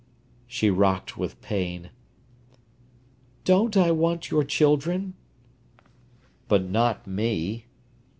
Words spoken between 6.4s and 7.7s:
"But not me."